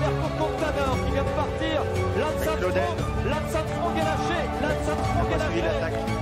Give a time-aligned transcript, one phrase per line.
[0.00, 1.84] Et Alberto Contador qui vient de partir.
[2.18, 4.40] Lanza Franck est lâché.
[4.62, 6.20] Lanza Franck est lâché.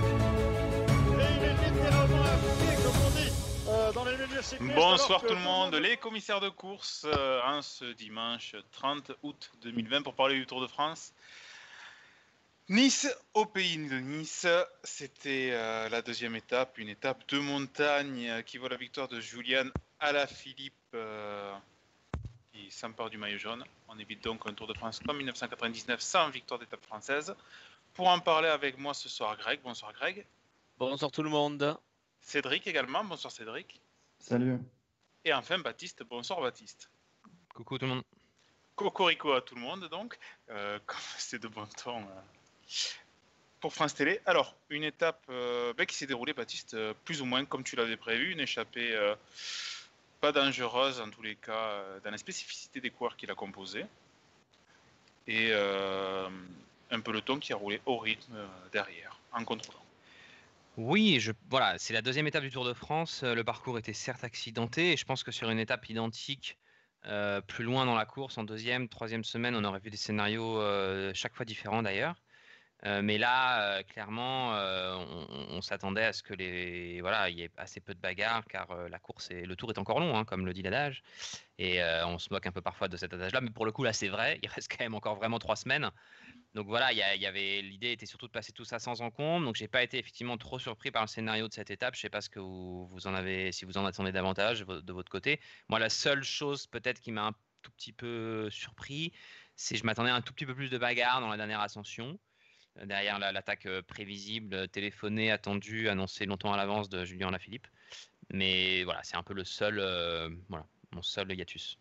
[4.75, 10.03] Bonsoir tout le monde, les commissaires de course euh, en ce dimanche 30 août 2020
[10.03, 11.13] pour parler du Tour de France.
[12.71, 14.47] Nice au pays de Nice,
[14.85, 19.21] c'était euh, la deuxième étape, une étape de montagne euh, qui vaut la victoire de
[19.21, 19.65] Julian
[20.01, 21.55] Alaphilippe euh,
[22.69, 23.65] qui s'empare du maillot jaune.
[23.89, 27.35] On évite donc un Tour de France comme 1999 sans victoire d'étape française.
[27.95, 29.61] Pour en parler avec moi ce soir, Greg.
[29.63, 30.27] Bonsoir Greg.
[30.79, 31.79] Bonsoir tout le monde.
[32.21, 33.03] Cédric également.
[33.05, 33.81] Bonsoir Cédric.
[34.19, 34.59] Salut.
[35.25, 36.03] Et enfin Baptiste.
[36.03, 36.91] Bonsoir Baptiste.
[37.55, 38.05] Coucou tout le monde.
[38.77, 40.19] Cocorico à tout le monde donc.
[40.47, 42.07] comme c'est de bon ton
[43.61, 44.21] pour France Télé.
[44.27, 47.77] Alors, une étape euh, ben, qui s'est déroulée, Baptiste, euh, plus ou moins comme tu
[47.77, 49.15] l'avais prévu, une échappée euh,
[50.21, 53.85] pas dangereuse en tous les cas, dans la spécificité des coureurs qu'il a composé.
[55.27, 58.37] Et un peloton qui a roulé au rythme
[58.73, 59.83] derrière, en contrôlant.
[60.77, 63.23] Oui, je, voilà, c'est la deuxième étape du Tour de France.
[63.25, 66.57] Le parcours était certes accidenté et je pense que sur une étape identique,
[67.47, 70.61] plus loin dans la course, en deuxième, troisième semaine, on aurait vu des scénarios
[71.15, 72.15] chaque fois différents d'ailleurs.
[72.87, 74.97] Euh, mais là, euh, clairement, euh,
[75.51, 78.73] on, s'attendait à ce que les voilà, il y ait assez peu de bagarres, car
[78.89, 81.03] la course et le tour est encore long, hein, comme le dit l'adage.
[81.59, 83.93] Et on se moque un peu parfois de cet adage-là, mais pour le coup, là,
[83.93, 84.39] c'est vrai.
[84.43, 85.91] Il reste quand même encore vraiment trois semaines.
[86.55, 89.47] Donc voilà, il y, avait l'idée était surtout de passer tout ça sans encombre.
[89.47, 91.95] Donc j'ai pas été effectivement trop surpris par le scénario de cette étape.
[91.97, 95.11] Je sais pas ce que vous, en avez, si vous en attendez davantage de votre
[95.11, 95.41] côté.
[95.69, 99.13] Moi, la seule chose peut-être qui m'a un tout petit peu surpris,
[99.57, 102.19] c'est je m'attendais à un tout petit peu plus de bagarre dans la dernière ascension
[102.85, 107.67] derrière l'attaque euh, prévisible, euh, téléphonée, attendue, annoncée longtemps à l'avance de Julien Lafilippe.
[108.31, 111.79] Mais voilà, c'est un peu le seul, euh, voilà, mon seul hiatus.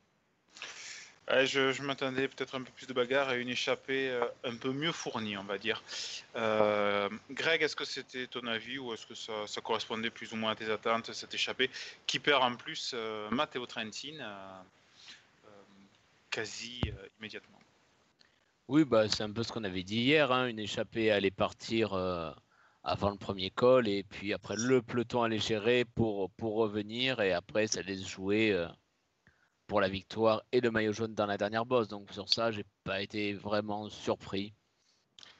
[1.28, 5.38] je, m'attendais peut-être un peu plus de bagarre et une échappée un peu mieux fournie,
[5.38, 5.84] on va dire.
[6.34, 10.56] Greg, est-ce que c'était ton avis ou est-ce que ça, correspondait plus ou moins à
[10.56, 11.70] tes attentes, cette échappée
[12.06, 12.96] qui perd en plus
[13.32, 14.64] Matteo Trentin
[16.32, 16.82] quasi
[17.20, 17.60] immédiatement?
[18.70, 20.32] Oui, bah, c'est un peu ce qu'on avait dit hier.
[20.32, 20.48] Hein.
[20.48, 22.32] Une échappée allait partir euh,
[22.84, 27.32] avant le premier col et puis après le peloton allait gérer pour, pour revenir et
[27.34, 28.68] après ça allait se jouer euh,
[29.68, 31.88] pour la victoire et le maillot jaune dans la dernière bosse.
[31.88, 34.54] Donc sur ça, j'ai pas été vraiment surpris.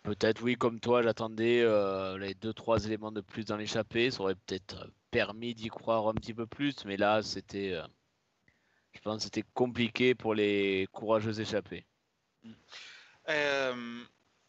[0.04, 4.10] Peut-être oui, comme toi, j'attendais euh, les deux trois éléments de plus dans l'échappée.
[4.12, 7.78] Ça aurait peut-être permis d'y croire un petit peu plus, mais là c'était,
[8.94, 11.86] je pense, c'était compliqué pour les courageux échappés.
[13.30, 14.04] Euh,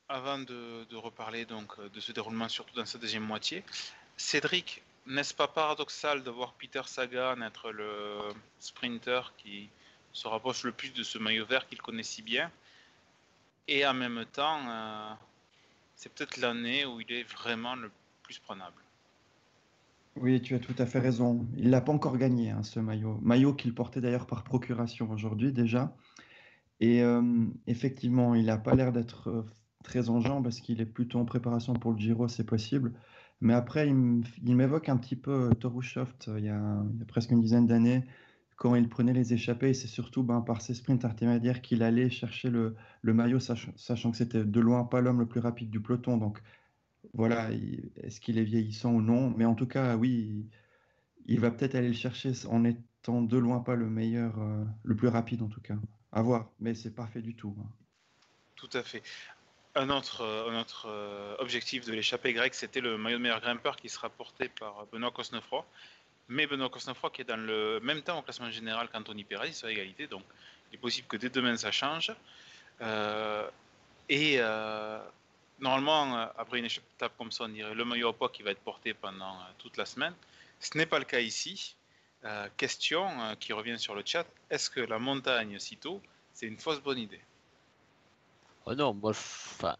[0.09, 3.63] avant de, reparler donc de ce déroulement, surtout dans sa deuxième moitié,
[4.17, 8.21] Cédric, n'est-ce pas paradoxal de voir Peter Sagan être le
[8.59, 9.69] sprinter qui
[10.13, 12.51] se rapproche le plus de ce maillot vert qu'il connaît si bien?
[13.69, 15.13] Et en même temps, euh,
[15.95, 17.91] c'est peut-être l'année où il est vraiment le
[18.23, 18.83] plus prenable.
[20.17, 21.47] Oui, tu as tout à fait raison.
[21.57, 23.19] Il l'a pas encore gagné, hein, ce maillot.
[23.23, 25.95] Maillot qu'il portait d'ailleurs par procuration aujourd'hui déjà.
[26.81, 27.03] Et
[27.67, 29.45] effectivement, il n'a pas l'air d'être
[29.83, 32.93] très enjean parce qu'il est plutôt en préparation pour le Giro, c'est possible.
[33.41, 38.05] Mais après, il m'évoque un petit peu Torushoft il, y a, presque une dizaine d'années,
[38.57, 39.75] quand il prenait les échappées.
[39.75, 44.45] C'est surtout ben, par ses sprints intermédiaires qu'il allait chercher le maillot, sachant, que c'était
[44.45, 46.17] de loin pas l'homme le plus rapide du peloton.
[46.17, 46.43] Donc
[47.15, 47.51] voilà,
[47.97, 49.33] est-ce qu'il est vieillissant ou non?
[49.37, 50.49] Mais en tout cas, oui,
[51.27, 54.37] il, va peut-être aller le chercher en étant de loin pas le meilleur,
[54.83, 55.77] le plus rapide en tout cas.
[56.13, 57.55] À voir, mais c'est pas fait du tout.
[57.61, 57.69] Hein.
[58.57, 59.03] Tout à fait.
[59.75, 64.09] Un autre, euh, objectif de l'échappée grecque, c'était le maillot de meilleur grimpeur qui sera
[64.09, 65.65] porté par Benoît Cosnefroy.
[66.29, 69.69] Mais Benoît Cosnefroy qui est dans le même temps au classement général qu'Anthony Perez, sur
[69.69, 70.07] égalité.
[70.07, 70.25] Donc
[70.73, 72.13] il est possible que dès demain ça change.
[72.81, 73.49] Euh,
[74.09, 74.99] et euh,
[75.61, 78.61] normalement, après une étape comme ça, on dirait le maillot à poids qui va être
[78.61, 80.15] porté pendant toute la semaine.
[80.59, 81.77] Ce n'est pas le cas ici.
[82.25, 86.59] Euh, question euh, qui revient sur le chat est-ce que la montagne sitôt, c'est une
[86.59, 87.21] fausse bonne idée?
[88.67, 89.13] Oh Non, moi,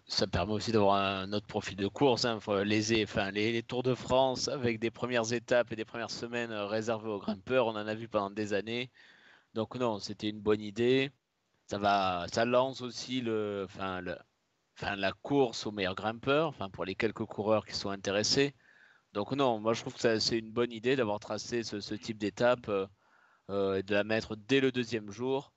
[0.07, 2.25] ça permet aussi d'avoir un autre profil de course.
[2.25, 2.39] Hein.
[2.65, 7.11] Les, enfin, les, Tours de France avec des premières étapes et des premières semaines réservées
[7.11, 8.91] aux grimpeurs, on en a vu pendant des années.
[9.55, 11.11] Donc, non, c'était une bonne idée.
[11.67, 14.17] Ça, va, ça lance aussi le, enfin, le,
[14.77, 18.55] enfin, la course aux meilleurs grimpeurs, enfin, pour les quelques coureurs qui sont intéressés.
[19.13, 22.69] Donc non, moi je trouve que c'est une bonne idée d'avoir tracé ce, type d'étape
[22.69, 25.53] et de la mettre dès le deuxième jour.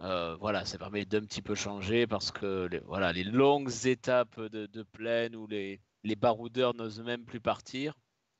[0.00, 4.82] voilà, ça permet d'un petit peu changer parce que les, voilà, les longues étapes de,
[4.82, 7.94] plaine où les, les baroudeurs n'osent même plus partir.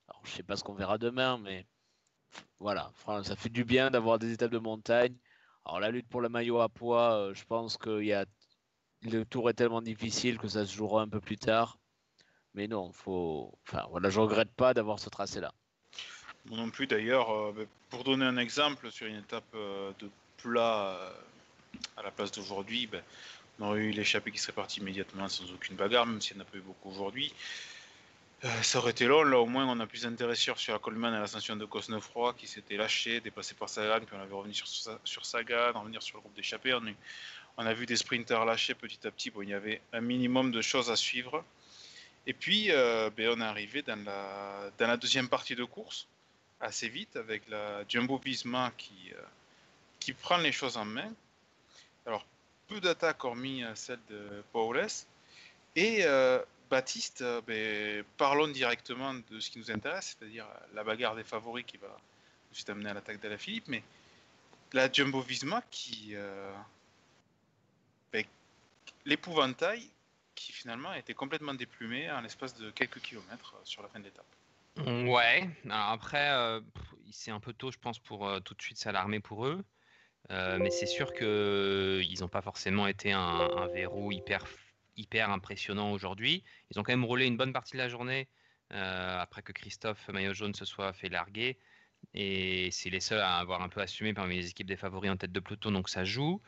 [0.08, 1.66] Alors, je sais pas ce qu'on verra demain, mais
[2.58, 2.92] voilà,
[3.22, 5.16] ça fait du bien d'avoir des étapes de montagne.
[5.64, 8.02] Alors la lutte pour le maillot à poids, euh, je pense que
[9.02, 11.78] le tour est tellement difficile que ça se jouera un peu plus tard.
[12.54, 13.52] Mais non, faut.
[13.66, 15.52] Enfin voilà, je regrette pas d'avoir ce tracé là.
[16.46, 17.32] Moi non plus d'ailleurs.
[17.32, 20.98] Euh, pour donner un exemple sur une étape euh, de plat
[21.96, 23.02] à la place d'aujourd'hui, ben,
[23.58, 26.44] on aurait eu l'échappée qui serait partie immédiatement sans aucune bagarre, même s'il n'y en
[26.44, 27.32] a pas eu beaucoup aujourd'hui.
[28.44, 31.14] Euh, ça aurait été long, là au moins on a plus d'intérêt sur, la Coleman
[31.14, 34.66] à l'ascension de Cosnefroy qui s'était lâché, dépassé par Sagan, puis on avait revenu sur,
[35.04, 36.74] sur Sagan, revenir sur le groupe d'échappés.
[36.74, 36.82] On,
[37.56, 40.50] on, a vu des sprinters lâcher petit à petit, bon, il y avait un minimum
[40.50, 41.44] de choses à suivre.
[42.26, 44.02] Et puis euh, ben, on est arrivé dans
[44.78, 46.06] la, deuxième partie de course,
[46.60, 51.12] assez vite, avec la Jumbo Visma qui, euh, prend les choses en main.
[52.06, 52.26] Alors
[52.68, 54.86] peu d'attaques hormis celle de Paules.
[55.76, 56.04] Et
[56.70, 61.64] Baptiste, euh, ben, parlons directement de ce qui nous intéresse, c'est-à-dire la bagarre des favoris
[61.64, 61.96] qui va
[62.52, 63.82] juste amener à l'attaque de Philippe, mais
[64.72, 66.10] la Jumbo Visma qui.
[66.14, 66.52] Euh,
[68.12, 68.24] ben,
[69.04, 69.88] l'épouvantail
[70.34, 74.00] qui finalement a été complètement déplumé en l'espace de quelques kilomètres euh, sur la fin
[74.00, 74.26] de l'étape.
[74.76, 76.60] Ouais, après,
[77.12, 79.64] c'est un peu tôt, je pense, pour tout de suite s'alarmer pour eux.
[80.30, 84.44] mais c'est sûr qu'ils n'ont pas forcément été un, un verrou hyper
[84.96, 86.42] hyper impressionnant aujourd'hui.
[86.70, 88.28] Ils ont quand même roulé une bonne partie de la journée
[88.72, 91.58] euh, après que Christophe Maillot Jaune se soit fait larguer.
[92.12, 95.16] Et c'est les seuls à avoir un peu assumé parmi les équipes des favoris en
[95.16, 96.40] tête de peloton, donc ça joue.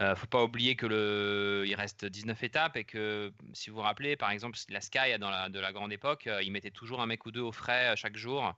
[0.00, 4.16] Euh, faut pas oublier que il reste 19 étapes et que si vous vous rappelez,
[4.16, 7.06] par exemple, la Sky dans la, de la grande époque, euh, il mettait toujours un
[7.06, 8.54] mec ou deux au frais euh, chaque jour.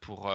[0.00, 0.30] pour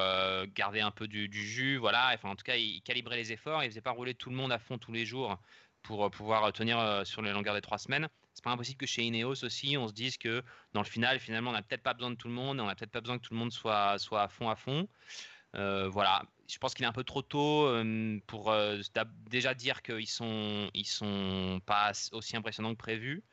[0.55, 2.15] garder un peu du, jus, voilà.
[2.23, 3.63] En tout cas, il, calibrait les efforts.
[3.63, 5.39] Il faisait pas rouler tout le monde à fond tous les jours
[5.81, 8.09] pour pouvoir tenir sur les longueurs des trois semaines.
[8.39, 10.41] C'est pas impossible que chez Ineos aussi, on se dise que
[10.71, 12.75] dans le final, finalement, on n'a peut-être pas besoin de tout le monde, on n'a
[12.75, 14.87] peut-être pas besoin que tout le monde soit, à fond à fond.
[15.53, 17.69] voilà, je pense qu'il est un peu trop tôt
[18.27, 18.53] pour
[19.29, 23.23] déjà dire qu'ils sont, sont pas aussi impressionnants que prévu.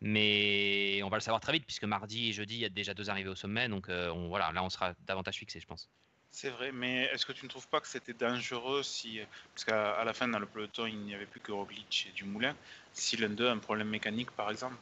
[0.00, 2.92] Mais on va le savoir très vite puisque mardi et jeudi, il y a déjà
[2.94, 3.68] deux arrivées au sommet.
[3.68, 5.90] Donc on, voilà, là, on sera davantage fixé, je pense.
[6.30, 9.20] C'est vrai, mais est-ce que tu ne trouves pas que c'était dangereux si.
[9.54, 12.54] Parce qu'à la fin, dans le peloton, il n'y avait plus que Roglic et Dumoulin.
[12.92, 14.76] Si l'un d'eux a un problème mécanique, par exemple?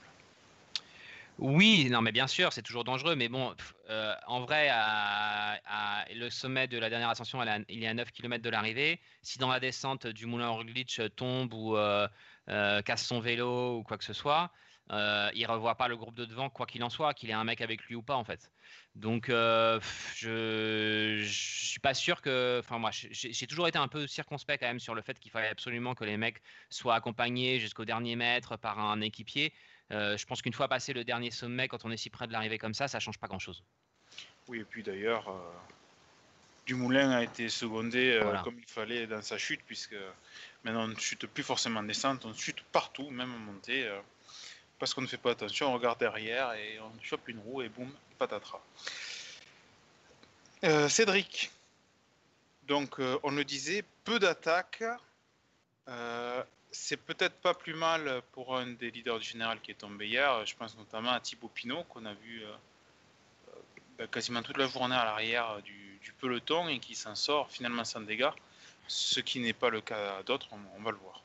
[1.38, 3.16] Oui, non, mais bien sûr, c'est toujours dangereux.
[3.16, 3.54] Mais bon,
[3.90, 8.42] euh, en vrai, à, le sommet de la dernière ascension, il est à 9 km
[8.42, 9.00] de l'arrivée.
[9.22, 12.06] Si dans la descente, Dumoulin Roglic tombe ou euh,
[12.50, 14.52] euh, casse son vélo ou quoi que ce soit,
[14.90, 17.44] euh, il revoit pas le groupe de devant, quoi qu'il en soit, qu'il ait un
[17.44, 18.50] mec avec lui ou pas, en fait.
[18.94, 19.80] Donc, euh,
[20.14, 22.58] je, je suis pas sûr que.
[22.60, 25.48] Enfin, moi, j'ai toujours été un peu circonspect quand même sur le fait qu'il fallait
[25.48, 29.52] absolument que les mecs soient accompagnés jusqu'au dernier mètre par un équipier.
[29.92, 32.32] Euh, je pense qu'une fois passé le dernier sommet, quand on est si près de
[32.32, 33.64] l'arrivée comme ça, ça change pas grand-chose.
[34.48, 35.32] Oui, et puis d'ailleurs,
[36.66, 39.96] Dumoulin a été secondé comme il fallait dans sa chute, puisque
[40.62, 43.90] maintenant on ne chute plus forcément en descente, on chute partout, même en montée
[44.78, 47.68] parce qu'on ne fait pas attention, on regarde derrière et on chope une roue et
[47.68, 48.60] boum, patatras.
[50.64, 51.50] Euh, Cédric,
[52.66, 54.84] donc euh, on le disait, peu d'attaques.
[55.88, 60.08] Euh, c'est peut-être pas plus mal pour un des leaders du général qui est tombé
[60.08, 60.44] hier.
[60.44, 62.42] Je pense notamment à Thibaut Pinot qu'on a vu
[63.96, 65.82] bah, quasiment toute la journée à l'arrière du,
[66.20, 68.30] peloton et qui s'en sort finalement sans dégâts.
[68.88, 71.23] Ce qui n'est pas le cas d'autres, on va le voir.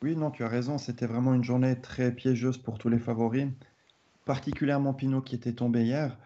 [0.00, 3.48] Oui, non, tu as raison, c'était vraiment une journée très piégeuse pour tous les favoris,
[4.24, 6.16] particulièrement Pinot qui était tombé hier.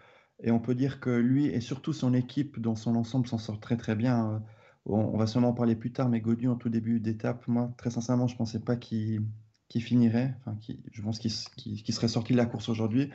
[0.40, 3.60] Et on peut dire que lui et surtout son équipe dans son ensemble s'en sort
[3.60, 4.42] très très bien.
[4.84, 7.90] On, va seulement en parler plus tard, mais Godu en tout début d'étape, moi très
[7.90, 9.22] sincèrement, je ne pensais pas qu'il
[9.70, 10.36] finirait.
[10.40, 10.58] Enfin,
[10.90, 13.10] je pense qu'il serait sorti de la course aujourd'hui.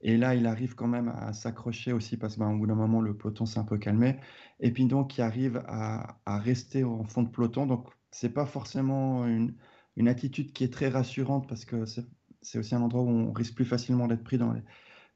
[0.00, 3.14] Et là, il arrive quand même à s'accrocher aussi parce qu'au bout d'un moment, le
[3.14, 4.16] peloton s'est un peu calmé.
[4.60, 7.66] Et Pinot qui arrive à, à rester en fond de peloton.
[7.66, 9.54] Donc, c'est pas forcément une,
[9.98, 11.84] une attitude qui est très rassurante parce que
[12.40, 14.62] c'est aussi un endroit où on risque plus facilement d'être pris dans les,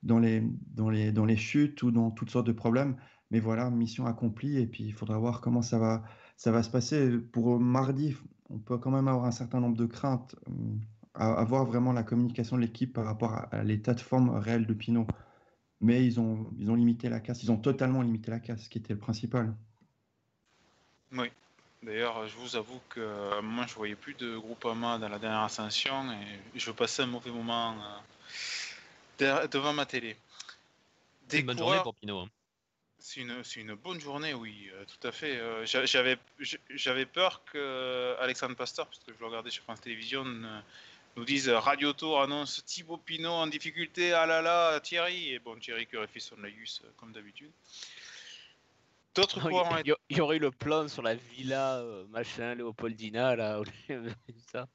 [0.02, 0.42] dans, les,
[0.74, 2.96] dans, les, dans les chutes ou dans toutes sortes de problèmes.
[3.30, 6.02] Mais voilà, mission accomplie et puis il faudra voir comment ça va,
[6.36, 7.16] ça va se passer.
[7.16, 8.16] Pour mardi,
[8.50, 10.52] on peut quand même avoir un certain nombre de craintes euh,
[11.14, 14.74] à, voir vraiment la communication de l'équipe par rapport à, l'état de forme réel de
[14.74, 15.06] Pinot.
[15.80, 18.68] Mais ils ont, ils ont limité la casse, ils ont totalement limité la casse, ce
[18.68, 19.54] qui était le principal.
[21.12, 21.28] Oui,
[21.82, 26.12] D'ailleurs, je vous avoue que moi, je voyais plus de Groupama dans la dernière ascension
[26.12, 27.76] et je passais un mauvais moment
[29.20, 30.16] euh, devant ma télé.
[31.28, 32.20] C'est une bonne journée pour Pinot.
[32.20, 32.28] Hein.
[32.98, 35.38] C'est une, une, bonne journée, oui, euh, tout à fait.
[35.38, 36.18] Euh, j'avais,
[36.70, 40.24] j'avais peur que Alexandre Pasteur, parce que je le regardais sur France Télévisions,
[41.16, 45.32] nous dise Radio Tour annonce Thibaut Pinot en difficulté, ah là là, Thierry.
[45.32, 47.50] Et bon, Thierry qui aurait fait son laïus comme d'habitude.
[49.14, 49.40] D'autres.
[49.84, 53.60] Il y, aurait eu le plan sur la villa, machin, Léopoldina, là.
[54.52, 54.66] ça.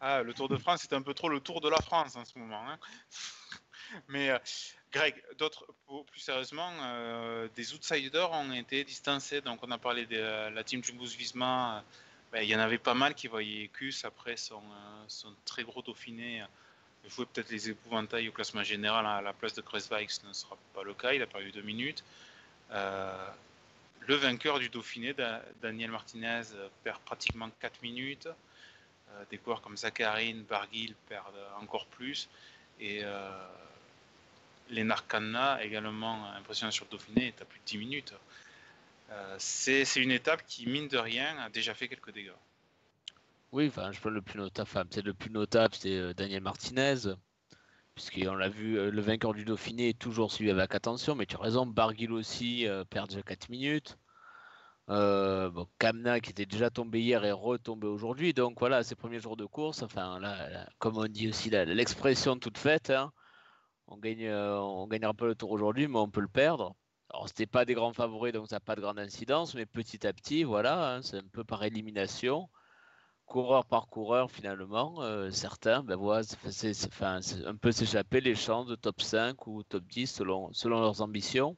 [0.00, 2.24] Ah, le Tour de France, c'est un peu trop le Tour de la France en
[2.24, 2.62] ce moment.
[2.66, 2.78] Hein.
[4.08, 4.38] Mais euh,
[4.92, 5.66] Greg, d'autres,
[6.10, 9.42] plus sérieusement, euh, des outsiders ont été distancés.
[9.42, 11.84] Donc, on a parlé de euh, la team Jumbo Visma.
[12.32, 14.62] Ben, il y en avait pas mal qui voyaient Cus après son,
[15.08, 16.44] son très gros Dauphiné
[17.08, 20.10] jouer peut-être les épouvantails au classement général à la place de Kreswijk.
[20.10, 21.12] Ce ne sera pas le cas.
[21.12, 22.04] Il a perdu deux minutes.
[24.10, 25.14] Le vainqueur du Dauphiné,
[25.62, 26.42] Daniel Martinez,
[26.82, 28.28] perd pratiquement 4 minutes.
[29.30, 32.28] des coureurs comme Zakharine, Barguil perdent encore plus.
[32.80, 33.04] Et
[34.68, 38.14] les Narcana, également impressionnant sur Dauphiné, est à plus de 10 minutes.
[39.12, 42.32] Euh, c'est une étape qui, mine de rien, a déjà fait quelques dégâts.
[43.52, 47.14] Oui, enfin, je pense le plus notable, c'est le plus notable, c'est euh, Daniel Martinez,
[48.08, 51.36] puisqu'on l'a vu, euh, le vainqueur du Dauphiné est toujours suivi avec attention, mais tu
[51.36, 53.98] as raison, Barguil aussi perd déjà 4 minutes.
[54.88, 59.36] bon, Kamna qui était déjà tombé hier est retombé aujourd'hui, donc voilà, ses premiers jours
[59.36, 63.12] de course, enfin, là, comme on dit aussi, l'expression toute faite, hein,
[63.90, 66.74] on gagne, euh, on gagnera pas le tour aujourd'hui, mais on peut le perdre.
[67.10, 70.06] Alors, c'était pas des grands favoris, donc ça n'a pas de grande incidence, mais petit
[70.06, 72.48] à petit, voilà, hein, c'est un peu par élimination,
[73.30, 75.02] coureur par coureur finalement.
[75.02, 79.84] Euh, certains, ben voilà, c'est un peu s'échapper les chances de top 5 ou top
[79.84, 81.56] 10 selon, selon leurs ambitions.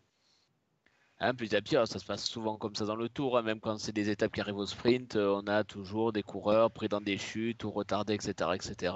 [1.19, 3.79] Hein, à petit, ça se passe souvent comme ça dans le tour, hein, même quand
[3.79, 7.01] c'est des étapes qui arrivent au sprint, euh, on a toujours des coureurs pris dans
[7.01, 8.51] des chutes ou retardés, etc.
[8.55, 8.93] etc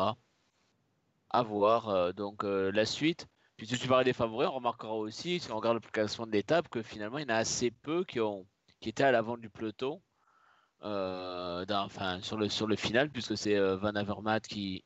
[1.31, 3.27] à voir euh, donc la suite.
[3.57, 6.33] Puis si tu parlais des favoris, on remarquera aussi, si on regarde le classement de
[6.33, 8.47] l'étape, que finalement, il y en a assez peu qui, ont,
[8.81, 10.01] qui étaient à l'avant du peloton.
[10.83, 11.65] Euh,
[12.21, 14.85] sur le, final, puisque c'est Van Avermaet qui,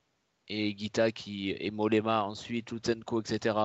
[0.49, 3.59] et Guita qui, et Molema ensuite, Lutsenko, etc.,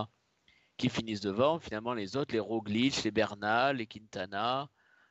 [0.77, 1.59] qui finissent devant.
[1.59, 4.67] Finalement, les autres, les Roglic, les Bernal, les Quintana,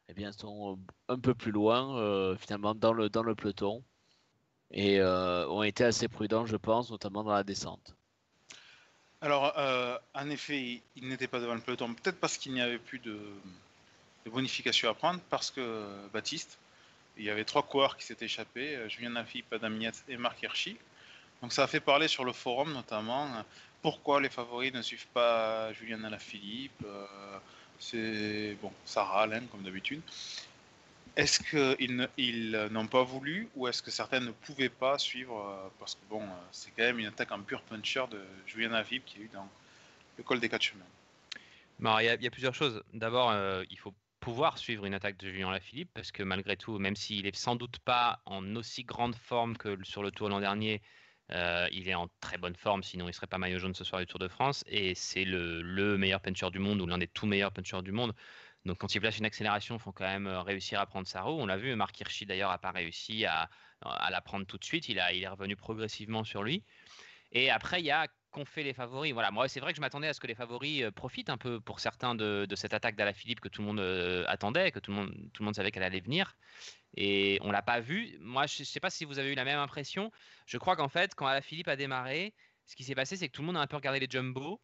[0.08, 0.78] eh bien, sont
[1.08, 3.82] un peu plus loin, finalement, dans le, dans le peloton
[4.74, 7.94] et euh, ont été assez prudents, je pense, notamment dans la descente.
[9.20, 12.78] Alors, euh, en effet, il n'était pas devant le peloton, peut-être parce qu'il n'y avait
[12.78, 13.18] plus de,
[14.26, 16.58] bonification à prendre, parce que Baptiste,
[17.16, 19.72] il y avait trois coureurs qui s'étaient échappés, euh, Julien Lafitte, Adam
[20.08, 20.76] et Marc Hirschi.
[21.42, 23.28] Donc ça a fait parler sur le forum notamment
[23.82, 26.86] pourquoi les favoris ne suivent pas Julien Alaphilippe.
[27.78, 30.00] c'est bon, ça râle hein, comme d'habitude.
[31.16, 35.94] Est-ce qu'ils n'ont pas voulu ou est-ce que certains ne pouvaient pas suivre euh, Parce
[35.94, 39.18] que bon, euh, c'est quand même une attaque en pur puncher de Julien Avib qui
[39.18, 39.48] a eu dans
[40.18, 40.84] le col des quatre chemins.
[42.00, 42.82] Il y, a plusieurs choses.
[42.94, 43.92] D'abord, euh, il faut
[44.24, 47.56] pouvoir suivre une attaque de Julien Lafilippe parce que malgré tout, même s'il est sans
[47.56, 50.80] doute pas en aussi grande forme que sur le Tour l'an dernier,
[51.30, 54.06] il est en très bonne forme, sinon il serait pas maillot jaune ce soir du
[54.06, 57.26] Tour de France et c'est le, le, meilleur puncher du monde ou l'un des tout
[57.26, 58.14] meilleurs punchers du monde.
[58.64, 61.20] Donc quand il place une accélération, il faut quand même euh, réussir à prendre sa
[61.20, 61.38] roue.
[61.38, 63.50] On l'a vu, Marc Hirschi d'ailleurs n'a pas réussi à,
[63.82, 64.88] la prendre tout de suite.
[64.88, 66.64] Il est revenu progressivement sur lui.
[67.32, 69.12] Et après, il y a qu'ont fait les favoris.
[69.12, 71.38] Voilà, moi c'est vrai que je m'attendais à ce que les favoris euh, profitent un
[71.38, 74.90] peu pour certains de, cette attaque Philippe que tout le monde euh, attendait, que tout
[74.90, 76.36] le monde, tout le monde savait qu'elle allait venir.
[76.96, 78.16] Et on l'a pas vu.
[78.20, 80.10] Moi, je ne sais pas si vous avez eu la même impression.
[80.46, 82.34] Je crois qu'en fait, quand Philippe a démarré,
[82.66, 84.60] ce qui s'est passé, c'est que tout le monde a un peu regardé les jumbo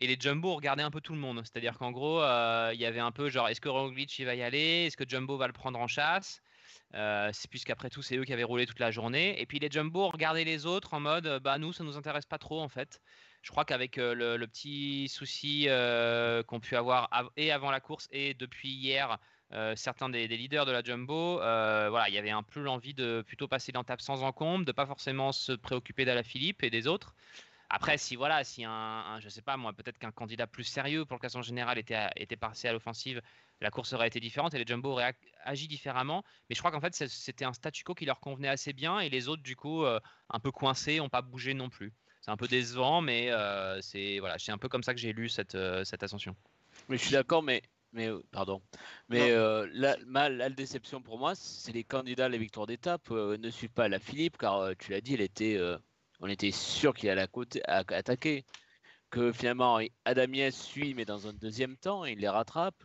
[0.00, 1.42] et les Jumbo regardaient un peu tout le monde.
[1.44, 4.34] C'est-à-dire qu'en gros, euh, il y avait un peu genre est-ce que Roglic il va
[4.34, 4.86] y aller?
[4.86, 6.40] Est-ce que Jumbo va le prendre en chasse?
[6.94, 9.40] Euh, Puisqu'après tout, c'est eux qui avaient roulé toute la journée.
[9.40, 12.38] Et puis les Jumbo regardaient les autres en mode bah nous, ça nous intéresse pas
[12.38, 13.00] trop en fait.
[13.42, 15.68] Je crois qu'avec euh, le, petit souci
[16.46, 19.18] qu'ont pu avoir et avant la course et depuis hier,
[19.74, 23.48] certains des, leaders de la Jumbo, voilà, il y avait un peu l'envie de plutôt
[23.48, 27.14] passer l'étape sans encombre, de pas forcément se préoccuper d'Ala Philippe et des autres.
[27.72, 31.14] Après, si voilà, si un, je sais pas moi, peut-être qu'un candidat plus sérieux pour
[31.14, 33.22] le classement général était, était passé à l'offensive,
[33.60, 36.24] la course aurait été différente et les Jumbo auraient agi différemment.
[36.48, 39.08] Mais je crois qu'en fait, c'était un statu quo qui leur convenait assez bien et
[39.08, 40.00] les autres, du coup, euh,
[40.30, 41.92] un peu coincés, n'ont pas bougé non plus.
[42.22, 45.12] C'est un peu décevant, mais euh, c'est voilà, c'est un peu comme ça que j'ai
[45.12, 46.34] lu cette, euh, cette ascension.
[46.88, 47.62] Mais je suis d'accord, mais
[47.92, 48.62] mais pardon.
[49.08, 49.30] Mais
[49.72, 49.96] la,
[50.28, 53.98] la, déception pour moi, c'est les candidats à la victoire d'étape ne suivent pas la
[53.98, 55.58] Philippe, car tu l'as dit, elle était
[56.20, 57.26] on était sûr qu'il allait
[57.66, 58.44] attaquer.
[59.10, 62.76] Que finalement, Adamiès suit, mais dans un deuxième temps, il les rattrape.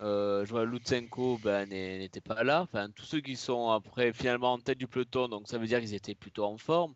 [0.00, 2.62] Euh, je vois Lutsenko ben, n'était pas là.
[2.62, 5.78] Enfin, tous ceux qui sont après finalement en tête du peloton, donc ça veut dire
[5.80, 6.94] qu'ils étaient plutôt en forme.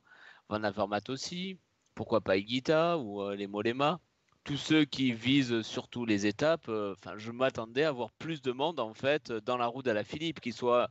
[0.49, 1.59] Van Avermaet aussi.
[1.95, 4.00] Pourquoi pas Igita ou euh, les Molema
[4.45, 8.79] tous ceux qui visent surtout les étapes, enfin, je m'attendais à voir plus de monde
[8.79, 10.91] en fait dans la roue d'Ala Philippe, qui soit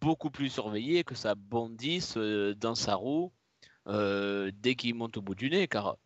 [0.00, 3.32] beaucoup plus surveillé, que ça bondisse dans sa roue
[3.86, 5.96] dès qu'il monte au bout du nez, car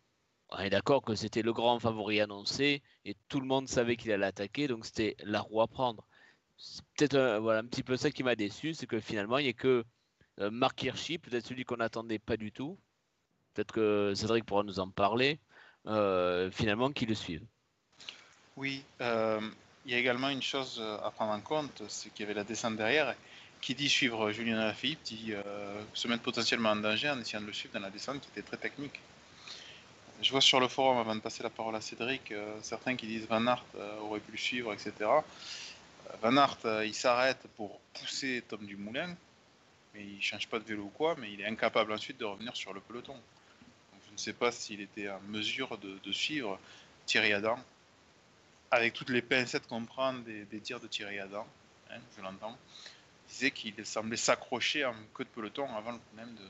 [0.49, 4.11] on est d'accord que c'était le grand favori annoncé et tout le monde savait qu'il
[4.11, 6.07] allait attaquer, donc c'était la roue à prendre.
[6.57, 9.49] C'est peut-être voilà, un petit peu ça qui m'a déçu, c'est que finalement il n'y
[9.49, 9.83] a que
[10.39, 12.79] Mark Hirschi, peut-être celui qu'on n'attendait pas du tout,
[13.53, 15.39] peut-être que Cédric pourra nous en parler,
[15.87, 17.45] euh, finalement qui le suivent.
[18.55, 19.39] Oui, euh,
[19.85, 22.43] il y a également une chose à prendre en compte, c'est qu'il y avait la
[22.43, 23.15] descente derrière.
[23.61, 27.47] Qui dit suivre Julien Alaphilippe dit euh, se mettre potentiellement en danger en essayant de
[27.47, 28.99] le suivre dans la descente qui était très technique.
[30.21, 32.33] Je vois sur le forum, avant de passer la parole à Cédric,
[32.63, 33.63] certains qui disent Van Aert
[34.01, 34.91] aurait pu le suivre, etc.
[36.23, 39.15] Van Aert, il s'arrête pour pousser Tom Dumoulin,
[39.93, 42.55] mais il change pas de vélo ou quoi, mais il est incapable ensuite de revenir
[42.55, 43.15] sur le peloton
[44.17, 46.59] ne sais pas s'il était en mesure de, suivre
[47.05, 47.59] Thierry Adam,
[48.71, 51.45] avec toutes les pincettes qu'on prend des, tirs de Thierry Adam,
[51.91, 52.57] hein, je l'entends,
[53.29, 56.47] disait qu'il semblait s'accrocher en queue de peloton avant le problème de,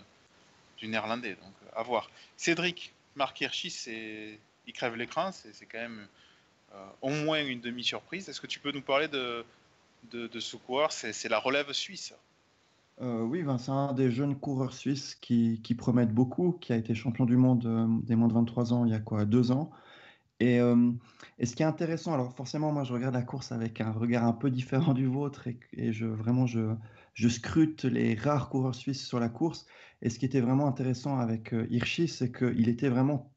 [0.78, 1.36] du néerlandais.
[1.36, 2.10] Donc à voir.
[2.36, 6.08] Cédric, Marc Hirschi, il crève l'écran, c'est quand même
[6.74, 8.30] euh, au moins une demi-surprise.
[8.30, 9.46] Est-ce que tu peux nous parler de,
[10.12, 10.92] de, ce coureur?
[10.92, 12.14] C'est la relève suisse.
[13.02, 17.26] Euh, oui, Vincent, un des jeunes coureurs suisses qui, promettent beaucoup, qui a été champion
[17.26, 19.72] du monde euh, des moins de 23 ans il y a quoi, deux ans.
[20.40, 20.60] Et,
[21.44, 24.34] ce qui est intéressant, alors forcément, moi je regarde la course avec un regard un
[24.34, 26.76] peu différent du vôtre et, je, vraiment je,
[27.28, 29.66] scrute les rares coureurs suisses sur la course.
[30.02, 33.34] Et ce qui était vraiment intéressant avec Hirschi, c'est qu'il était vraiment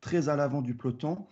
[0.00, 1.26] très à l'avant du peloton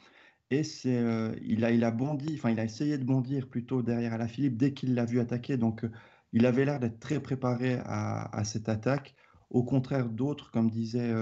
[0.50, 1.02] et c'est,
[1.42, 4.28] il, a, il a bondi, enfin il a essayé de bondir plutôt derrière à la
[4.28, 5.56] Philippe dès qu'il l'a vu attaquer.
[5.56, 5.85] Donc
[6.33, 9.14] il avait l'air d'être très préparé à, cette attaque,
[9.50, 11.12] au contraire d'autres, comme disait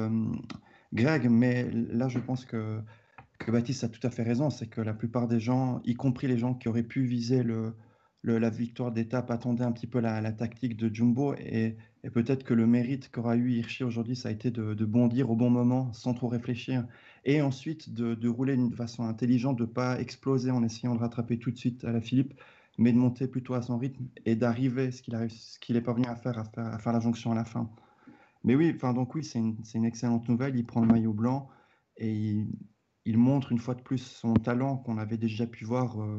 [0.93, 1.29] Greg.
[1.29, 2.81] Mais là, je pense que,
[3.47, 4.51] Baptiste a tout à fait raison.
[4.51, 7.43] C'est que la plupart des gens, y compris les gens qui auraient pu viser
[8.23, 11.35] la victoire d'étape, attendaient un petit peu la, tactique de Jumbo.
[11.35, 11.77] Et,
[12.13, 15.51] peut-être que le mérite qu'aura eu Hirschi aujourd'hui, ça a été de, bondir au bon
[15.51, 16.87] moment, sans trop réfléchir.
[17.25, 21.39] Et ensuite, de, rouler d'une façon intelligente, de ne pas exploser en essayant de rattraper
[21.39, 22.35] tout de suite à la Philippe
[22.79, 25.17] mais de monter plutôt à son rythme et d'arriver ce qu'il
[25.61, 27.69] qu'il est parvenu à faire, à faire, la jonction à la fin.
[28.45, 30.57] Mais oui, enfin donc oui, c'est une, excellente nouvelle.
[30.57, 31.49] Il prend le maillot blanc
[31.97, 32.47] et il,
[33.17, 36.19] montre une fois de plus son talent qu'on avait déjà pu voir euh,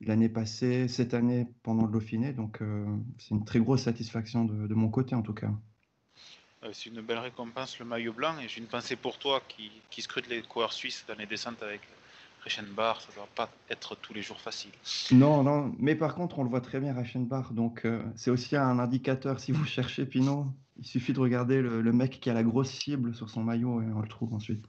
[0.00, 2.32] l'année passée, cette année pendant le Dauphiné.
[2.32, 2.84] Donc euh,
[3.18, 5.50] c'est une très grosse satisfaction de, mon côté en tout cas.
[6.64, 9.70] Euh, c'est une belle récompense le maillot blanc et j'ai une pensée pour toi qui,
[9.90, 11.80] qui scrute les coureurs suisses dans les descentes avec
[12.46, 14.70] Reichenbach, ça ne doit pas être tous les jours facile.
[15.10, 17.52] Non, non, mais par contre, on le voit très bien, Reichenbach.
[17.52, 19.40] Donc, euh, c'est aussi un indicateur.
[19.40, 20.46] Si vous cherchez Pinot,
[20.78, 23.86] il suffit de regarder le, mec qui a la grosse cible sur son maillot et
[23.86, 24.64] on le trouve ensuite.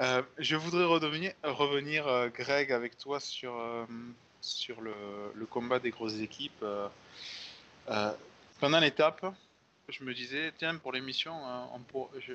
[0.00, 3.54] Euh, je voudrais revenir, revenir euh, Greg, avec toi sur,
[4.40, 6.64] sur le, combat des grosses équipes.
[8.58, 9.24] pendant l'étape,
[9.88, 11.32] je me disais, tiens, pour l'émission,
[12.18, 12.32] je,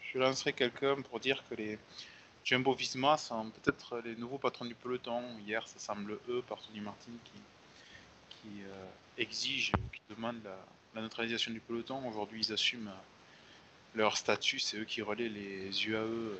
[0.00, 1.78] je lancerai quelqu'un pour dire que les,
[2.44, 5.22] Jumbo Visma sont peut-être les nouveaux patrons du peloton.
[5.46, 7.40] Hier, ça semble eux, par Tony Martin, qui,
[8.30, 8.84] qui euh,
[9.16, 10.42] exigent, qui demandent
[10.94, 12.06] la, neutralisation du peloton.
[12.08, 12.92] Aujourd'hui, ils assument
[13.94, 14.58] leur statut.
[14.58, 16.38] C'est eux qui relaient les UAE euh,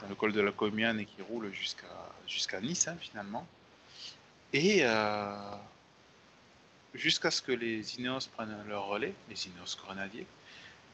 [0.00, 1.86] dans le col de la Comiane et qui roulent jusqu'à
[2.26, 3.46] jusqu'à Nice, hein, finalement.
[4.52, 5.56] Et euh,
[6.94, 10.26] jusqu'à ce que les Ineos prennent leur relais, les Ineos grenadiers,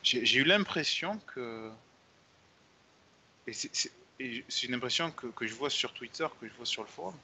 [0.02, 1.70] j'ai eu l'impression que
[3.46, 6.88] et c'est une impression que, que, je vois sur Twitter, que je vois sur le
[6.88, 7.14] forum,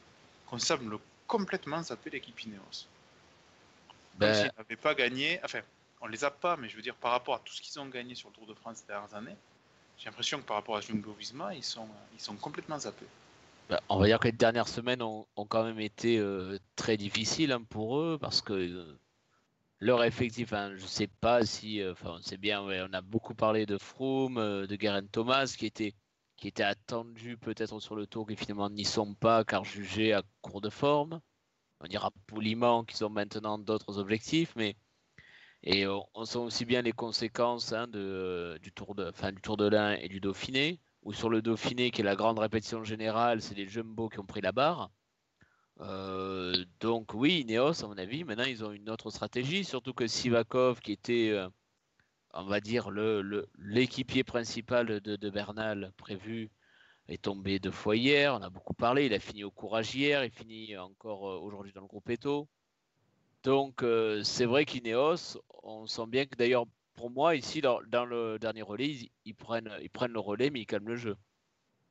[0.47, 2.59] qu'on semble complètement zapper l'équipe Ineos.
[2.59, 4.35] Comme ben...
[4.35, 5.61] s'ils n'avaient pas gagné, enfin,
[6.01, 7.87] on les a pas, mais je veux dire, par rapport à tout ce qu'ils ont
[7.87, 9.37] gagné sur le Tour de France ces dernières années,
[9.99, 13.07] j'ai l'impression que par rapport à Jumbo Visma, ils sont, ils sont complètement zappés.
[13.69, 16.97] Ben, on va dire que les dernières semaines ont, ont quand même été euh, très
[16.97, 18.99] difficiles hein, pour eux parce que euh,
[19.81, 23.01] leur effectif, hein, je ne sais pas si, euh, enfin, on sait bien, on a
[23.01, 25.95] beaucoup parlé de Froome, de Guerin Thomas qui était
[26.37, 30.23] qui étaient attendus peut-être sur le tour, qui finalement n'y sont pas car jugés à
[30.43, 31.21] court de forme.
[31.81, 34.77] On dira poliment qu'ils ont maintenant d'autres objectifs, mais
[35.67, 39.57] et on, sent aussi bien les conséquences hein, de, du tour de, fin, du Tour
[39.57, 43.43] de l'Ain et du Dauphiné, ou sur le Dauphiné qui est la grande répétition générale,
[43.43, 44.91] c'est les Jumbo qui ont pris la barre.
[45.81, 50.07] Euh, donc oui, Ineos, à mon avis, maintenant ils ont une autre stratégie, surtout que
[50.07, 51.49] Sivakov, qui était euh,
[52.37, 56.51] on va dire, le, l'équipier principal de, Bernal prévu
[57.09, 58.35] est tombé deux fois hier.
[58.35, 59.07] On a beaucoup parlé.
[59.07, 60.25] Il a fini au courage hier.
[60.25, 62.49] Il finit encore euh, aujourd'hui dans le groupe Eto.
[63.43, 68.39] Donc, euh, c'est vrai qu'Ineos, on sent bien que d'ailleurs, pour moi, ici, dans, le
[68.39, 71.17] dernier relais, ils, prennent, ils prennent le relais, mais ils calment le jeu.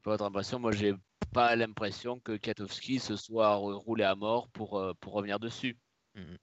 [0.03, 0.59] votre impression.
[0.59, 0.95] Moi, j'ai
[1.33, 5.77] pas l'impression que Katowski se soit roulé à mort pour, euh, pour revenir dessus.
[6.15, 6.37] Mhm.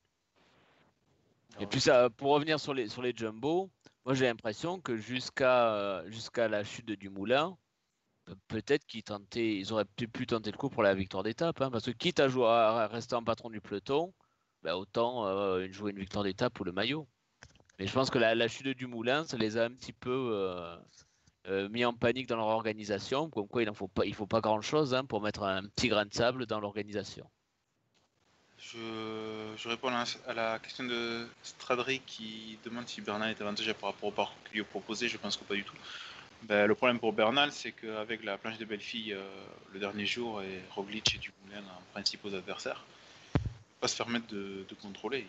[1.60, 3.70] Et puis ça, pour revenir sur les, sur les jumbo,
[4.06, 7.56] moi j'ai l'impression que jusqu'à jusqu'à la chute du moulin,
[8.48, 11.84] peut-être qu'ils tentaient, ils auraient pu tenter le coup pour la victoire d'étape, hein, parce
[11.84, 14.14] que quitte à, jouer, à rester en patron du peloton,
[14.62, 17.06] bah, autant euh, jouer une victoire d'étape pour le maillot.
[17.78, 20.76] Mais je pense que la, chute du moulin, ça les a un petit peu euh,
[21.48, 25.04] euh, mis en panique dans leur organisation, comme quoi il ne faut pas, grand-chose hein,
[25.04, 27.28] pour mettre un petit grain de sable dans l'organisation.
[28.58, 34.08] Je, réponds à la question de Stradry qui demande si Bernal est avantagé par rapport
[34.08, 35.08] au parcours qu'il lui a proposé.
[35.08, 35.74] Je pense que pas du tout.
[36.44, 39.22] Ben, le problème pour Bernal, c'est qu'avec la planche de Bellefille euh,
[39.72, 42.84] le dernier jour et Roglic et Dumoulin en principaux adversaires,
[43.36, 45.26] il ne peut pas se permettre de, contrôler.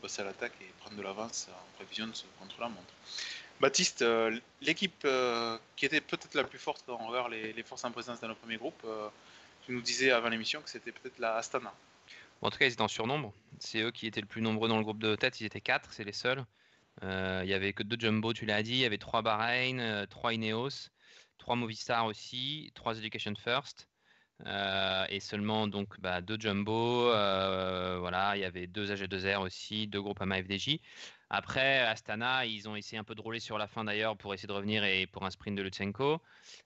[0.00, 2.94] Passer à l'attaque et prendre de l'avance en prévision de ce contre-la-montre.
[3.60, 7.92] Baptiste, euh, l'équipe euh, qui était peut-être la plus forte envers les, les, forces en
[7.92, 8.84] présence dans le premier groupe,
[9.64, 11.72] tu nous disais avant l'émission que c'était peut-être la Astana.
[12.42, 13.32] En tout cas, ils étaient en surnombre.
[13.58, 15.40] C'est eux qui étaient le plus nombreux dans le groupe de tête.
[15.40, 16.44] Ils étaient quatre, c'est les seuls.
[17.02, 18.72] Euh, il y avait que deux Jumbo, tu l'as dit.
[18.72, 20.90] Il y avait trois Bahreïn, euh, trois Ineos,
[21.38, 23.88] trois Movistar aussi, trois Education First.
[24.46, 30.02] Euh, et seulement donc bah, deux jumbo, voilà, il y avait deux AG2R aussi, deux
[30.02, 30.80] groupes AMA FDJ.
[31.30, 34.46] Après, Astana, ils ont essayé un peu de rouler sur la fin d'ailleurs pour essayer
[34.46, 36.20] de revenir et pour un sprint de Lutsenko,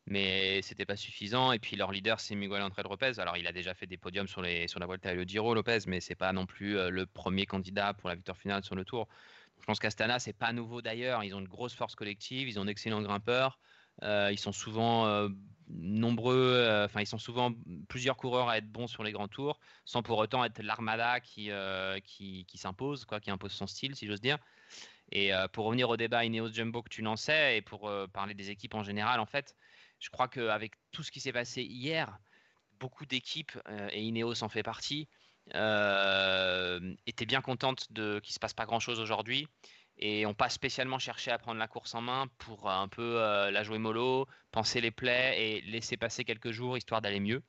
[0.06, 1.52] mais c'était pas suffisant.
[1.52, 3.18] Et puis leur leader, c'est Miguel André Lopez.
[3.18, 5.54] Alors il a déjà fait des podiums sur, les, sur la Vuelta et le Giro,
[5.54, 8.84] Lopez, mais c'est pas non plus le premier candidat pour la victoire finale sur le
[8.84, 9.08] Tour.
[9.60, 11.24] Je pense qu'Astana, c'est pas nouveau d'ailleurs.
[11.24, 13.58] Ils ont une grosse force collective, ils ont d'excellents grimpeurs.
[14.02, 15.28] Euh, ils sont souvent euh,
[15.68, 17.52] nombreux, euh, enfin ils sont souvent
[17.88, 21.50] plusieurs coureurs à être bons sur les grands tours, sans pour autant être l'armada qui,
[22.04, 24.38] qui, qui s'impose, quoi, qui impose son style, si j'ose dire.
[25.11, 28.74] Et pour revenir au débat Ineos Jumbo que tu lançais et pour parler des équipes
[28.74, 29.56] en général, en fait,
[30.00, 32.18] je crois qu'avec tout ce qui s'est passé hier,
[32.78, 33.52] beaucoup d'équipes,
[33.90, 35.08] et Ineos en fait partie,
[35.46, 39.48] était bien contente de qu'il se passe pas grand chose aujourd'hui
[39.98, 43.50] et on pas spécialement cherché à prendre la course en main pour un peu euh,
[43.50, 47.42] la jouer mollo, penser les plaies et laisser passer quelques jours histoire d'aller mieux.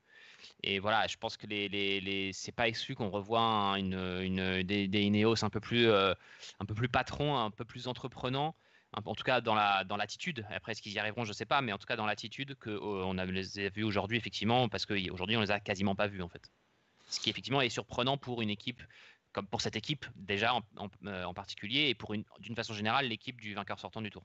[0.64, 5.02] Et voilà, je pense que les, les, c'est pas exclu qu'on revoit une, une, des,
[5.02, 6.14] Ineos un peu plus, euh,
[6.60, 8.56] un peu plus patron, un peu plus entreprenant.
[9.06, 10.48] En tout cas, dans la dans l'attitude.
[10.50, 12.72] Après, est-ce qu'ils y arriveront, je sais pas, mais en tout cas dans l'attitude que
[12.82, 16.24] on a les a vus aujourd'hui effectivement, parce qu'aujourd'hui on les a quasiment pas vus
[16.24, 16.50] en fait
[17.10, 18.82] ce qui effectivement est surprenant pour une équipe
[19.34, 20.62] comme pour cette équipe déjà en,
[21.06, 24.24] euh, particulier et pour une d'une façon générale l'équipe du vainqueur sortant du tour.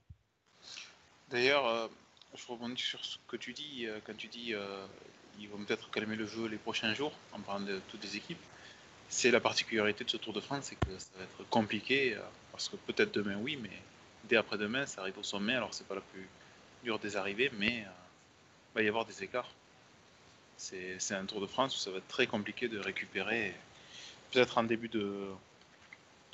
[1.30, 1.88] D'ailleurs, euh,
[2.34, 4.54] je rebondis sur ce que tu dis euh, quand tu dis
[5.40, 8.42] ils vont peut-être calmer le jeu les prochains jours en parlant de toutes les équipes.
[9.08, 12.16] C'est la particularité de ce Tour de France, c'est que ça va être compliqué
[12.52, 13.76] parce que peut-être demain oui, mais
[14.24, 15.54] dès après-demain ça arrive au sommet.
[15.54, 16.26] Alors c'est pas la plus
[16.82, 19.50] dure des arrivées, mais il va y avoir des écarts.
[20.56, 23.54] C'est un Tour de France où ça va être très compliqué de récupérer,
[24.34, 25.28] peut-être en début de,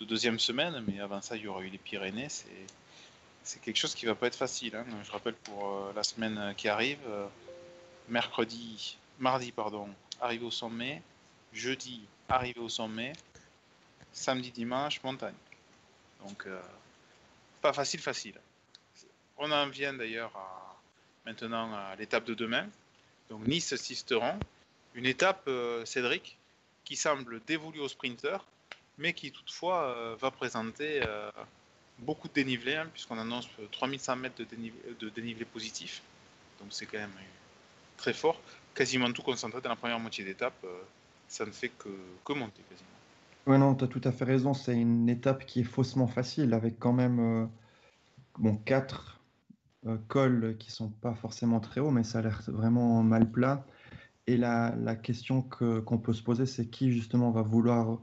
[0.00, 2.28] deuxième semaine, mais avant ça, il y aura eu les Pyrénées.
[3.42, 4.74] C'est quelque chose qui va pas être facile.
[4.74, 4.86] Hein.
[5.04, 7.26] Je rappelle pour euh, la semaine qui arrive, euh,
[8.08, 9.88] mercredi, mardi, pardon,
[10.20, 11.02] arrivé au sommet,
[11.52, 13.12] jeudi, arrivé au sommet,
[14.12, 15.34] samedi, dimanche, montagne.
[16.26, 16.58] Donc, euh,
[17.60, 18.40] pas facile, facile.
[19.36, 20.32] On en vient d'ailleurs
[21.26, 22.66] maintenant à l'étape de demain,
[23.28, 24.38] donc Nice-Sisteron.
[24.94, 25.48] Une étape,
[25.84, 26.36] Cédric,
[26.84, 28.44] qui semble dévolue au sprinter,
[28.98, 31.30] mais qui toutefois euh, va présenter euh,
[31.98, 34.44] beaucoup de dénivelé, hein, puisqu'on annonce 3100 mètres de
[35.08, 36.02] dénivelé, de positif.
[36.60, 37.10] Donc c'est quand même
[37.96, 38.40] très fort.
[38.74, 40.64] Quasiment tout concentré dans la première moitié d'étape.
[41.28, 41.88] ça ne fait que,
[42.24, 42.88] que monter quasiment.
[43.46, 44.54] Oui, non, tu as tout à fait raison.
[44.54, 47.50] C'est une étape qui est faussement facile, avec quand même
[48.38, 49.20] bon, 4
[49.86, 53.64] euh, cols qui sont pas forcément très hauts, mais ça a l'air vraiment mal plat.
[54.30, 57.98] Et la, question qu'on peut se poser, c'est qui justement va vouloir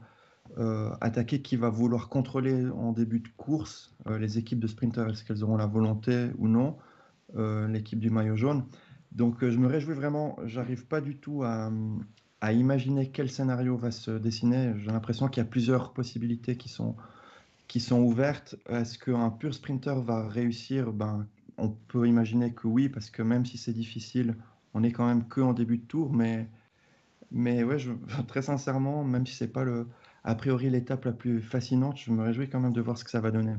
[0.58, 5.08] euh, attaquer, qui va vouloir contrôler en début de course euh, les équipes de sprinters.
[5.08, 6.76] Est-ce qu'elles auront la volonté ou non
[7.34, 8.64] L'équipe du maillot jaune?
[9.12, 10.36] Donc je me réjouis vraiment.
[10.44, 11.70] J'arrive pas du tout à,
[12.42, 14.74] à, imaginer quel scénario va se dessiner.
[14.78, 16.94] J'ai l'impression qu'il y a plusieurs possibilités qui sont,
[17.68, 18.56] qui sont ouvertes.
[18.68, 20.92] Est-ce qu'un pur sprinter va réussir?
[20.92, 24.36] Ben, on peut imaginer que oui, parce que même si c'est difficile,
[24.74, 26.12] on est quand même que en début de tour.
[26.12, 26.48] Mais,
[27.30, 27.92] mais ouais, je,
[28.28, 29.86] très sincèrement, même si c'est pas le,
[30.24, 33.10] a priori l'étape la plus fascinante, je me réjouis quand même de voir ce que
[33.10, 33.54] ça va donner.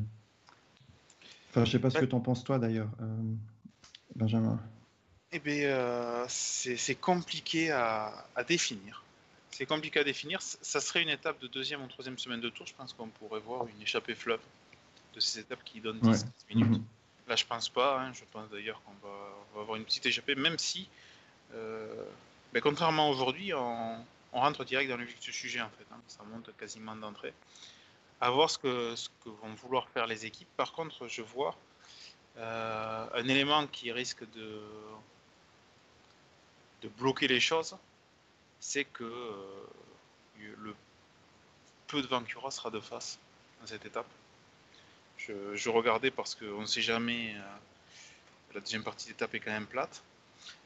[1.50, 3.17] Enfin, je sais pas ce que tu en penses toi d'ailleurs, euh,
[4.15, 4.60] Benjamin.
[5.32, 9.04] Eh bien, euh, c'est compliqué à, définir.
[9.52, 10.41] C'est compliqué à définir.
[10.41, 12.65] Ça serait une étape de deuxième ou troisième semaine de tour.
[12.65, 14.39] Je pense qu'on pourrait voir une échappée fleuve
[15.13, 16.78] de ces étapes qui donnent 10 minutes.
[16.78, 16.84] Mhm.
[17.30, 18.00] Là, je pense pas.
[18.00, 18.12] Hein.
[18.13, 20.89] Je pense d'ailleurs qu'on va, avoir une petite échappée, même si
[21.52, 25.86] ben, contrairement aujourd'hui, on, rentre direct dans le vif du sujet en fait.
[25.92, 26.00] Hein.
[26.08, 27.34] ça monte quasiment d'entrée.
[28.22, 30.50] À voir ce que, vont vouloir faire les équipes.
[30.58, 31.56] Par contre, je vois
[32.38, 34.62] un élément qui risque de,
[36.98, 37.78] bloquer les choses,
[38.60, 39.04] c'est que
[40.38, 40.76] le
[41.88, 43.20] peu de Vancura sera de face
[43.62, 44.08] dans cette étape.
[45.28, 47.34] Je, regardais parce qu'on ne sait jamais.
[47.36, 50.02] Euh, la deuxième partie d'étape est quand même plate.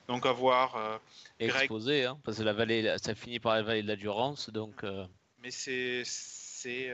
[0.08, 0.76] Donc à voir.
[0.76, 0.98] Euh,
[1.40, 4.84] Exposé, hein, parce que la vallée, ça finit par la vallée de la Durance, donc.
[4.84, 5.06] Euh,
[5.42, 6.94] Mais c'est, c'est,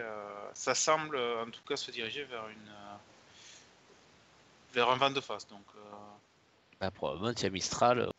[0.54, 2.72] ça semble en tout cas se diriger vers une,
[4.74, 5.66] vers un vent de face, donc.
[6.80, 8.10] Bah, probablement, a Mistral.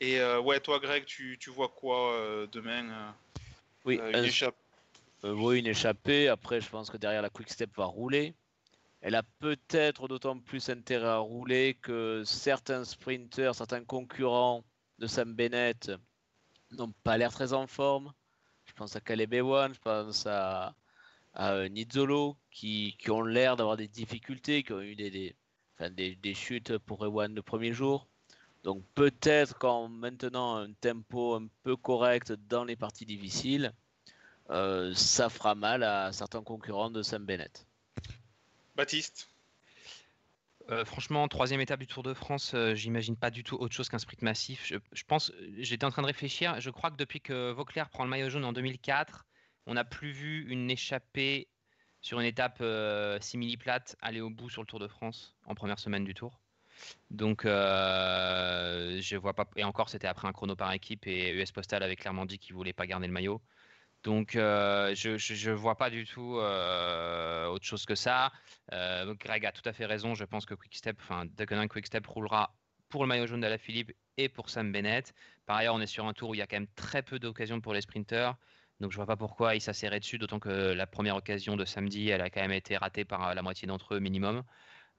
[0.00, 3.14] Et ouais, toi, Greg, tu, tu vois quoi demain
[3.84, 4.30] Oui, une
[5.24, 6.28] euh, oui, une échappée.
[6.28, 8.34] Après, je pense que derrière la Quick Step va rouler.
[9.00, 14.64] Elle a peut-être d'autant plus intérêt à rouler que certains sprinters, certains concurrents
[14.98, 15.92] de Sam Bennett
[16.72, 18.12] n'ont pas l'air très en forme.
[18.64, 20.74] Je pense à Caleb Ewan, je pense à,
[21.34, 25.34] à euh, Nizzolo, qui, ont l'air d'avoir des difficultés, qui ont eu des,
[25.88, 28.08] des, chutes pour Ewan le premier jour.
[28.64, 33.72] Donc peut-être qu'en maintenant un tempo un peu correct dans les parties difficiles,
[34.50, 37.66] euh, ça fera mal à certains concurrents de Sam Bennett.
[38.76, 39.28] Baptiste
[40.70, 43.88] euh, franchement, troisième étape du Tour de France, euh, j'imagine pas du tout autre chose
[43.88, 44.66] qu'un sprint massif.
[44.66, 46.60] Je, pense, j'étais en train de réfléchir.
[46.60, 49.24] Je crois que depuis que Vauclair prend le maillot jaune en 2004,
[49.64, 51.48] on n'a plus vu une échappée
[52.02, 52.62] sur une étape
[53.22, 56.38] simili-plate aller au bout sur le Tour de France en première semaine du Tour.
[57.10, 59.48] Donc, je vois pas.
[59.56, 62.54] Et encore, c'était après un chrono par équipe et US Postal avait clairement dit qu'il
[62.54, 63.40] voulait pas garder le maillot.
[64.04, 68.32] Donc, euh, je ne vois pas du tout euh, autre chose que ça.
[68.72, 70.14] Euh, Greg a tout à fait raison.
[70.14, 72.54] Je pense que Quickstep, enfin, Quick Quickstep roulera
[72.88, 75.12] pour le maillot jaune la Philippe et pour Sam Bennett.
[75.46, 77.18] Par ailleurs, on est sur un tour où il y a quand même très peu
[77.18, 78.36] d'occasions pour les sprinteurs.
[78.80, 82.08] Donc, je vois pas pourquoi il s'asserrait dessus, d'autant que la première occasion de samedi,
[82.10, 84.44] elle a quand même été ratée par la moitié d'entre eux minimum.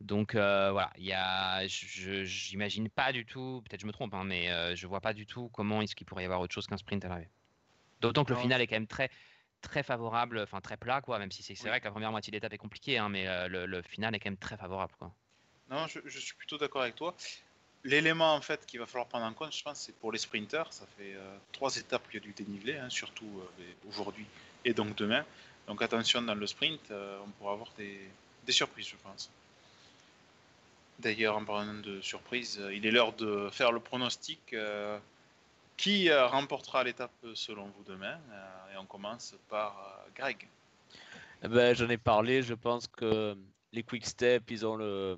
[0.01, 4.75] Donc voilà, il y a, j'imagine pas du tout, peut-être je me trompe, hein, mais
[4.75, 7.05] je vois pas du tout comment est-ce qu'il pourrait y avoir autre chose qu'un sprint
[7.05, 7.31] à l'arrivée.
[8.01, 9.09] D'autant que le final est quand même très
[9.61, 11.19] très favorable, enfin très plat, quoi.
[11.19, 13.81] Même si c'est vrai que la première moitié d'étape est compliquée, hein, mais euh, le,
[13.81, 15.11] final est quand même très favorable, quoi.
[15.69, 17.15] Non, je, suis plutôt d'accord avec toi.
[17.83, 20.71] L'élément en fait qu'il va falloir prendre en compte, je pense, c'est pour les sprinters.
[20.73, 24.25] Ça fait euh, trois étapes qu'il y a du dénivelé, hein, surtout euh, aujourd'hui
[24.65, 25.23] et donc demain.
[25.67, 27.99] Donc attention dans le sprint, on pourra avoir des,
[28.45, 29.29] des, surprises, je pense.
[30.97, 34.55] D'ailleurs, en parlant de surprises, il est l'heure de faire le pronostic
[35.79, 40.45] qui euh, remportera l'étape euh, selon vous demain euh, Et on commence par Greg.
[41.41, 43.37] Eh ben, J'en ai parlé, je pense que
[43.71, 45.17] les Quick Step, ils ont le.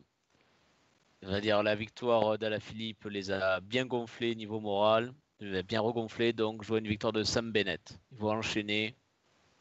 [1.24, 6.68] va dire la victoire Philippe les a bien gonflés niveau moral, bien regonflés, donc je
[6.68, 8.00] vois une victoire de Sam Bennett.
[8.12, 8.96] Ils vont enchaîner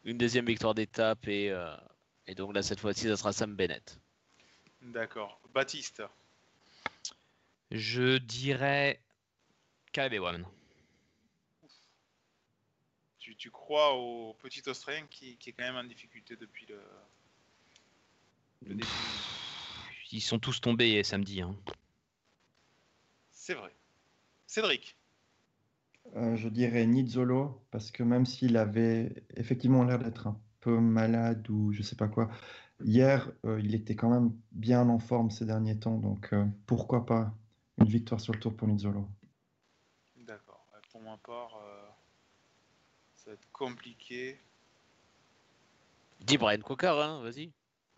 [0.05, 1.55] une deuxième victoire d'étape et,
[2.27, 3.99] et donc là cette fois-ci ça sera Sam Bennett.
[4.83, 5.41] D'accord.
[5.55, 6.03] Baptiste
[7.71, 9.01] Je dirais
[9.93, 10.45] Caleb Ewan
[13.41, 16.79] tu, crois au petit Australien qui, est quand même en difficulté depuis le,
[18.75, 18.87] début
[20.13, 21.41] Ils sont tous tombés samedi.
[21.41, 21.57] Hein.
[23.31, 23.75] C'est vrai.
[24.47, 24.95] Cédric
[26.17, 31.49] euh, Je dirais Nizzolo, parce que même s'il avait effectivement l'air d'être un peu malade
[31.49, 32.31] ou je sais pas quoi,
[32.85, 37.07] hier, euh, il était quand même bien en forme ces derniers temps, donc euh, pourquoi
[37.07, 37.35] pas
[37.79, 39.09] une victoire sur le tour pour Nizzolo
[40.17, 40.67] D'accord.
[40.91, 41.57] Pour ma part,
[43.31, 44.39] va être compliqué.
[46.21, 47.51] Dis Brian Cocard, hein, vas-y.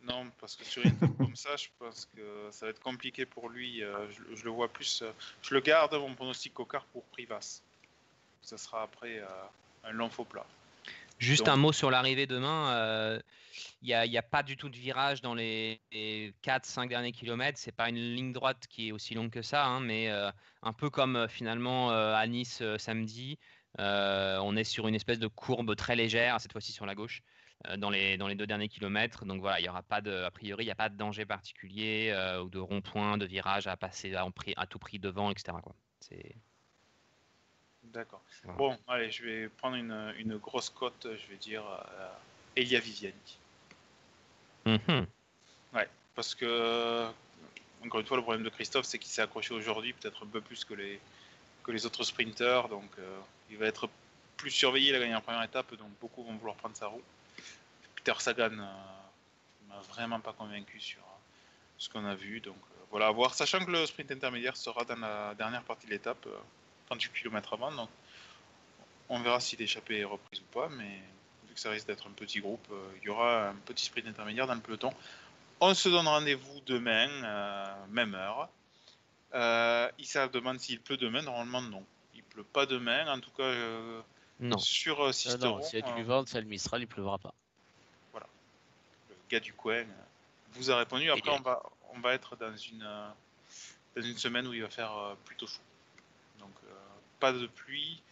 [0.02, 3.48] Non, parce que sur une comme ça, je pense que ça va être compliqué pour
[3.48, 3.82] lui.
[3.82, 5.02] Euh, je, le vois plus.
[5.02, 7.62] Euh, je le garde mon pronostic Cocard pour Privas.
[8.42, 9.26] Ça sera après euh,
[9.84, 10.44] un long faux plat.
[11.18, 13.20] Juste un mot sur l'arrivée demain.
[13.82, 17.58] Il n'y a, pas du tout de virage dans les, 4-5 derniers kilomètres.
[17.58, 20.90] C'est pas une ligne droite qui est aussi longue que ça, hein, mais un peu
[20.90, 23.38] comme finalement à Nice samedi.
[23.78, 27.22] Euh, on est sur une espèce de courbe très légère, cette fois-ci sur la gauche,
[27.66, 29.24] euh, dans, les, dans les deux derniers kilomètres.
[29.24, 31.24] Donc voilà, il y aura pas de, a priori, il n'y a pas de danger
[31.24, 35.56] particulier euh, ou de rond-point, de virage à passer à, à, tout prix devant, etc.
[35.62, 35.74] Quoi.
[37.84, 38.22] D'accord.
[38.56, 41.62] Bon, allez, je vais prendre une, grosse cote, je vais dire
[42.56, 43.38] Elia Viviani.
[44.64, 45.06] Mhm.
[45.74, 47.06] Ouais, parce que,
[47.84, 50.40] encore une fois, le problème de Christophe, c'est qu'il s'est accroché aujourd'hui, peut-être un peu
[50.40, 51.00] plus que les,
[51.64, 52.68] que les autres sprinteurs.
[52.68, 52.90] Donc,
[53.52, 53.88] il va être
[54.36, 57.02] plus surveillé, il a gagné en première étape, donc beaucoup vont vouloir prendre sa roue.
[57.94, 61.20] Peter Sagan ne euh, m'a vraiment pas convaincu sur euh,
[61.78, 63.34] ce qu'on a vu, donc euh, voilà à voir.
[63.34, 66.26] Sachant que le sprint intermédiaire sera dans la dernière partie de l'étape,
[66.86, 67.70] 38 km avant.
[67.72, 67.90] Donc
[69.08, 71.00] on verra si l'échappée est reprise ou pas, mais
[71.46, 72.66] vu que ça risque d'être un petit groupe,
[73.00, 74.92] il y aura un petit sprint intermédiaire dans le peloton.
[75.60, 78.48] On se donne rendez-vous demain, même heure.
[79.34, 81.22] Euh, Issa demande s'il pleut demain.
[81.22, 81.84] Normalement, non.
[82.32, 83.06] Pleut pas demain.
[83.12, 84.00] En tout cas, euh,
[84.40, 84.58] Non.
[84.58, 87.18] sur euh, Sisteron, non, s'il y a euh, du vent, c'est le Mistral, il pleuvra
[87.18, 87.34] pas.
[88.14, 88.20] le
[89.30, 89.86] gars du coin euh,
[90.52, 91.10] vous a répondu.
[91.10, 91.62] Après, on va,
[91.94, 93.08] on va être dans une, euh,
[93.96, 95.60] dans une semaine où il va faire euh, plutôt chaud.
[96.38, 96.74] Donc, euh,
[97.20, 98.02] pas de pluie,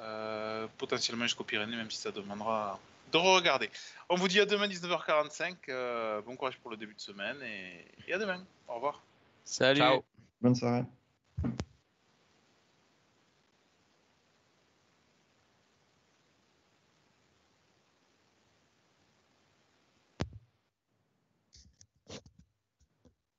[0.00, 2.78] euh, potentiellement jusqu'aux Pyrénées, même si ça demandera
[3.12, 3.70] de regarder.
[4.08, 5.56] On vous dit à demain 19h45.
[5.68, 8.42] euh, bon courage pour le début de semaine et, et à demain.
[8.68, 9.02] Au revoir.
[9.44, 10.04] Salut Ciao.
[10.40, 10.84] Bonne soirée.